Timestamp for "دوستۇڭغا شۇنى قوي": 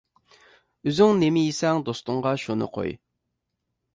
1.89-2.95